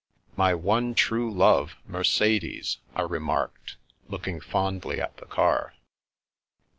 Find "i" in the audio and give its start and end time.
2.95-3.03